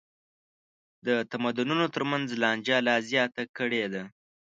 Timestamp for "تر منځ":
1.95-2.27